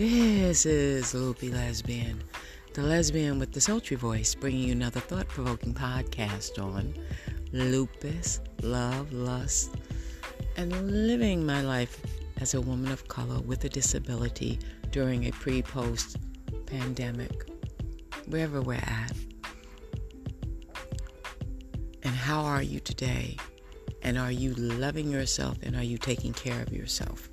[0.00, 2.24] This is Loopy Lesbian,
[2.72, 6.94] the lesbian with the sultry voice, bringing you another thought provoking podcast on
[7.52, 9.74] lupus, love, lust,
[10.56, 12.00] and living my life
[12.40, 14.58] as a woman of color with a disability
[14.90, 16.16] during a pre post
[16.64, 17.46] pandemic,
[18.26, 19.12] wherever we're at.
[22.04, 23.36] And how are you today?
[24.00, 27.28] And are you loving yourself and are you taking care of yourself?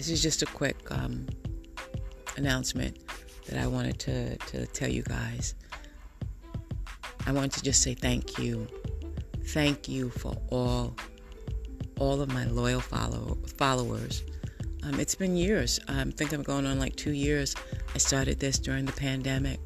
[0.00, 1.26] This is just a quick um,
[2.38, 2.96] announcement
[3.48, 5.54] that I wanted to, to tell you guys.
[7.26, 8.66] I want to just say thank you.
[9.48, 10.96] Thank you for all
[11.98, 14.24] all of my loyal follow, followers.
[14.84, 15.78] Um, it's been years.
[15.86, 17.54] I think I'm going on like two years.
[17.94, 19.60] I started this during the pandemic.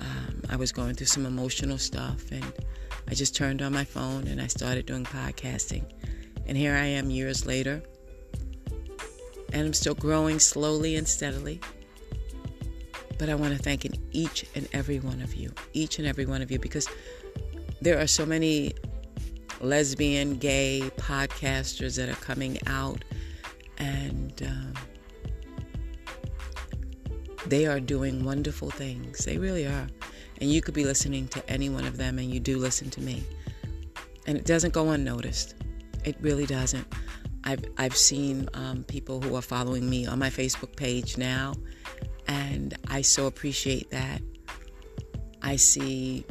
[0.00, 2.50] Um, I was going through some emotional stuff, and
[3.08, 5.84] I just turned on my phone and I started doing podcasting.
[6.46, 7.82] And here I am years later,
[9.52, 11.60] and I'm still growing slowly and steadily.
[13.18, 16.40] But I want to thank each and every one of you, each and every one
[16.40, 16.88] of you, because
[17.80, 18.72] there are so many
[19.60, 23.04] lesbian, gay podcasters that are coming out,
[23.78, 24.74] and um,
[27.46, 29.24] they are doing wonderful things.
[29.24, 29.86] They really are.
[30.40, 33.02] And you could be listening to any one of them, and you do listen to
[33.02, 33.22] me.
[34.26, 35.54] And it doesn't go unnoticed.
[36.04, 36.86] It really doesn't.
[37.44, 41.54] I've, I've seen um, people who are following me on my Facebook page now,
[42.26, 44.20] and I so appreciate that.
[45.42, 46.24] I see,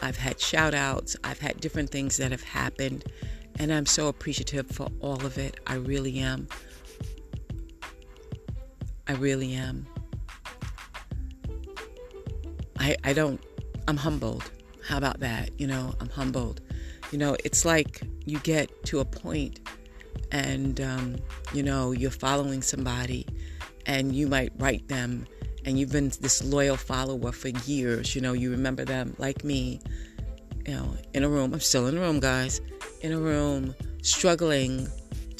[0.00, 3.04] I've had shout outs, I've had different things that have happened,
[3.58, 5.58] and I'm so appreciative for all of it.
[5.66, 6.48] I really am.
[9.08, 9.86] I really am.
[12.78, 13.40] I, I don't,
[13.88, 14.50] I'm humbled.
[14.86, 15.50] How about that?
[15.58, 16.60] You know, I'm humbled.
[17.10, 19.60] You know, it's like you get to a point
[20.30, 21.16] and um,
[21.52, 23.26] you know you're following somebody
[23.86, 25.26] and you might write them
[25.64, 29.80] and you've been this loyal follower for years you know you remember them like me
[30.66, 32.60] you know in a room i'm still in a room guys
[33.02, 34.88] in a room struggling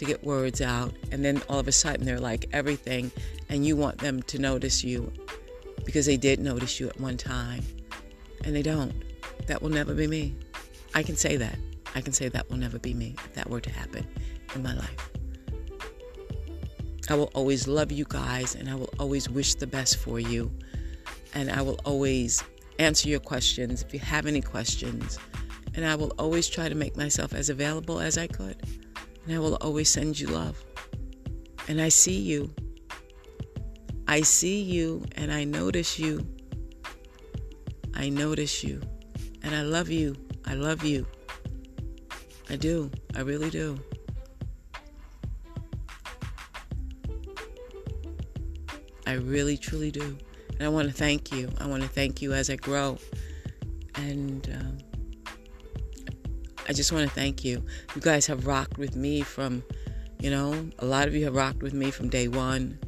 [0.03, 0.93] to get words out.
[1.13, 3.13] And then all of a sudden they're like everything
[3.49, 5.13] and you want them to notice you
[5.85, 7.63] because they did notice you at one time
[8.45, 8.93] and they don't.
[9.47, 10.35] That will never be me.
[10.95, 11.57] I can say that
[11.95, 14.07] i can say that will never be me if that were to happen
[14.55, 15.11] in my life.
[17.09, 20.51] I will always love you guys and I will always wish the best for you.
[21.35, 22.43] And I will always
[22.79, 25.19] answer your questions if you have any questions.
[25.75, 28.57] And I will always try to make myself as available as I could.
[29.27, 30.63] And I will always send you love.
[31.69, 32.55] And I see you.
[34.07, 36.27] I see you and I notice you.
[37.95, 38.81] I notice you.
[39.43, 40.15] And I love you.
[40.45, 41.07] I love you.
[42.51, 42.91] I do.
[43.15, 43.79] I really do.
[49.07, 50.17] I really, truly do.
[50.51, 51.51] And I want to thank you.
[51.59, 52.99] I want to thank you as I grow.
[53.95, 54.79] And um,
[56.69, 57.65] I just want to thank you.
[57.95, 59.63] You guys have rocked with me from,
[60.21, 62.79] you know, a lot of you have rocked with me from day one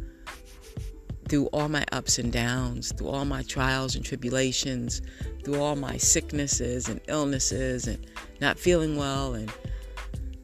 [1.29, 5.03] through all my ups and downs, through all my trials and tribulations,
[5.45, 8.07] through all my sicknesses and illnesses and
[8.41, 9.53] not feeling well and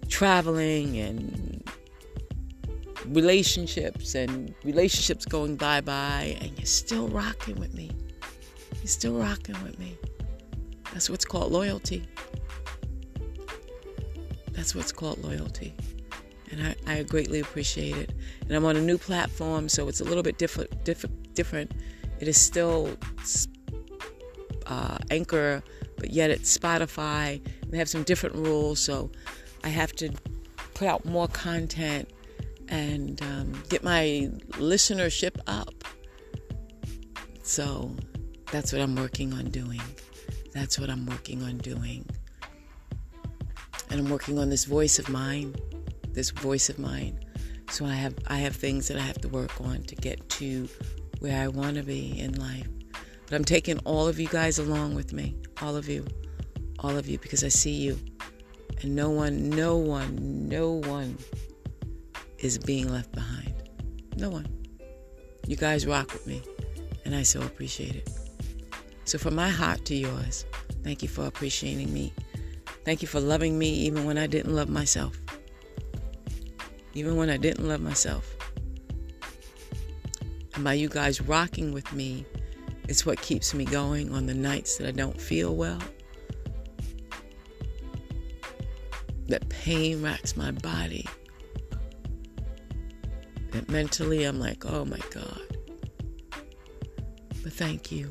[0.09, 1.69] traveling and
[3.07, 7.91] relationships and relationships going bye bye, and you're still rocking with me.
[8.77, 9.97] You're still rocking with me.
[10.93, 12.07] That's what's called loyalty.
[14.53, 15.75] That's what's called loyalty.
[16.51, 18.13] And I, I greatly appreciate it.
[18.43, 20.85] And I'm on a new platform, so it's a little bit different.
[20.85, 21.35] Different.
[21.35, 21.73] different.
[22.19, 22.91] It is still
[24.71, 25.63] uh, Anchor,
[25.99, 27.43] but yet it's Spotify.
[27.69, 29.11] They have some different rules, so
[29.65, 30.11] I have to
[30.75, 32.09] put out more content
[32.69, 35.75] and um, get my listenership up.
[37.43, 37.95] So
[38.53, 39.83] that's what I'm working on doing.
[40.55, 42.07] That's what I'm working on doing.
[43.91, 45.57] And I'm working on this voice of mine,
[46.13, 47.19] this voice of mine.
[47.71, 50.69] So I have I have things that I have to work on to get to
[51.19, 52.69] where I want to be in life.
[53.31, 56.05] But I'm taking all of you guys along with me, all of you,
[56.81, 57.97] all of you because I see you.
[58.83, 61.17] And no one, no one, no one
[62.39, 63.55] is being left behind.
[64.17, 64.49] No one.
[65.47, 66.43] You guys rock with me,
[67.05, 68.11] and I so appreciate it.
[69.05, 70.45] So, from my heart to yours,
[70.83, 72.13] thank you for appreciating me.
[72.85, 75.17] Thank you for loving me even when I didn't love myself.
[76.95, 78.35] Even when I didn't love myself.
[80.55, 82.27] And by you guys rocking with me,
[82.91, 85.79] it's what keeps me going on the nights that I don't feel well.
[89.29, 91.07] That pain racks my body
[93.53, 95.41] that mentally I'm like, oh my God.
[97.45, 98.11] But thank you.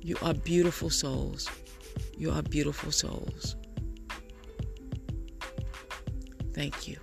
[0.00, 1.48] You are beautiful souls.
[2.18, 3.54] You are beautiful souls.
[6.52, 6.96] Thank you.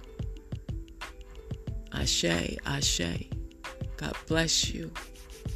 [1.93, 3.29] Ashe, Ashe.
[3.95, 4.91] God bless you.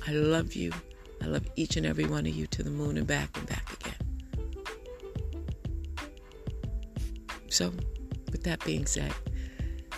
[0.07, 0.71] I love you.
[1.21, 3.73] I love each and every one of you to the moon and back and back
[3.79, 3.95] again.
[7.50, 7.71] So,
[8.31, 9.13] with that being said,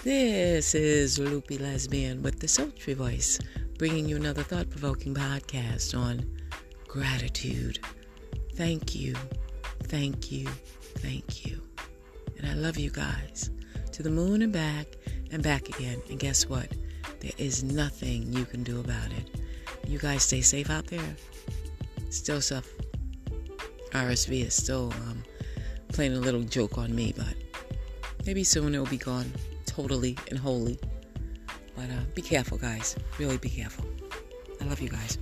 [0.03, 3.39] this is Loopy Lesbian with the sultry voice,
[3.77, 6.25] bringing you another thought provoking podcast on
[6.87, 7.79] gratitude.
[8.55, 9.15] Thank you,
[9.83, 10.47] thank you,
[10.97, 11.61] thank you.
[12.37, 13.49] And I love you guys
[13.93, 14.87] to the moon and back
[15.31, 16.01] and back again.
[16.09, 16.67] And guess what?
[17.19, 19.39] There is nothing you can do about it.
[19.87, 21.15] You guys stay safe out there.
[22.09, 22.67] Still stuff.
[23.91, 25.23] RSV is still um,
[25.89, 27.35] playing a little joke on me, but
[28.25, 29.31] maybe soon it'll be gone
[29.65, 30.79] totally and wholly.
[31.75, 32.95] But uh, be careful, guys.
[33.19, 33.85] Really be careful.
[34.61, 35.17] I love you guys.